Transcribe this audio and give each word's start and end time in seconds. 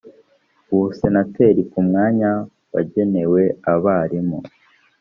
ubusenateri 0.73 1.61
ku 1.71 1.79
mwanya 1.87 2.29
wagenewe 2.73 3.41
abarimu 3.71 4.37